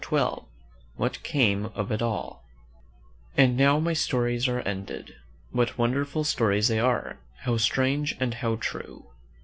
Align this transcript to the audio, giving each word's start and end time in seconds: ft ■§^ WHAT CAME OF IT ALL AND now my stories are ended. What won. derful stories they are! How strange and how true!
ft 0.01 0.09
■§^ 0.35 0.45
WHAT 0.95 1.21
CAME 1.21 1.67
OF 1.75 1.91
IT 1.91 2.01
ALL 2.01 2.43
AND 3.37 3.55
now 3.55 3.77
my 3.77 3.93
stories 3.93 4.47
are 4.47 4.61
ended. 4.61 5.13
What 5.51 5.77
won. 5.77 5.91
derful 5.91 6.23
stories 6.23 6.69
they 6.69 6.79
are! 6.79 7.19
How 7.41 7.57
strange 7.57 8.15
and 8.19 8.33
how 8.33 8.55
true! 8.55 9.11